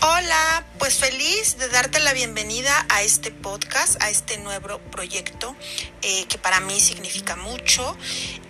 [0.00, 5.56] Hola, pues feliz de darte la bienvenida a este podcast, a este nuevo proyecto
[6.02, 7.96] eh, que para mí significa mucho.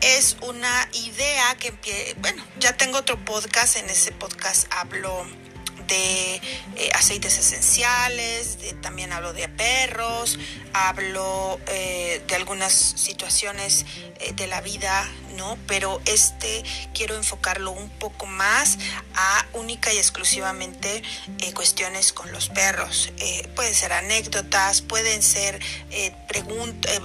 [0.03, 5.25] Es una idea que, bueno, ya tengo otro podcast, en ese podcast hablo
[5.87, 10.39] de eh, aceites esenciales, de, también hablo de perros,
[10.75, 13.87] hablo eh, de algunas situaciones
[14.37, 15.57] de la vida ¿no?
[15.67, 18.79] Pero este quiero enfocarlo un poco más
[19.15, 21.03] a única y exclusivamente
[21.39, 23.11] eh, cuestiones con los perros.
[23.19, 26.13] Eh, pueden ser anécdotas, pueden ser eh,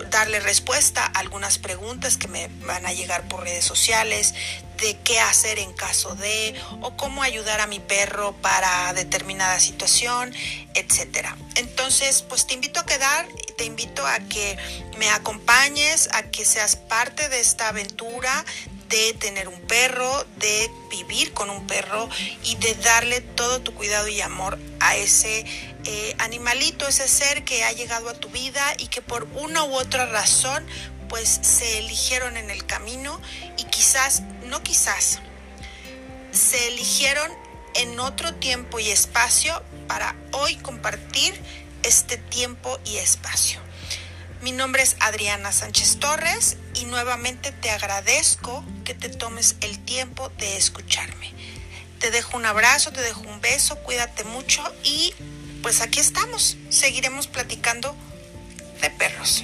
[0.10, 4.34] darle respuesta a algunas preguntas que me van a llegar por redes sociales
[4.78, 10.34] de qué hacer en caso de o cómo ayudar a mi perro para determinada situación,
[10.74, 11.38] etcétera.
[11.56, 13.28] Entonces, pues te invito a quedar,
[13.58, 14.58] te invito a que
[14.98, 18.46] me acompañes, a que seas parte de esta aventura
[18.90, 22.08] de tener un perro, de vivir con un perro
[22.44, 25.46] y de darle todo tu cuidado y amor a ese
[25.86, 29.74] eh, animalito, ese ser que ha llegado a tu vida y que por una u
[29.74, 30.66] otra razón
[31.10, 33.20] pues se eligieron en el camino
[33.84, 35.20] quizás, no quizás,
[36.32, 37.30] se eligieron
[37.76, 41.38] en otro tiempo y espacio para hoy compartir
[41.84, 43.60] este tiempo y espacio.
[44.42, 50.30] Mi nombre es Adriana Sánchez Torres y nuevamente te agradezco que te tomes el tiempo
[50.38, 51.34] de escucharme.
[52.00, 55.14] Te dejo un abrazo, te dejo un beso, cuídate mucho y
[55.62, 56.56] pues aquí estamos.
[56.70, 57.94] Seguiremos platicando
[58.82, 59.44] de perros.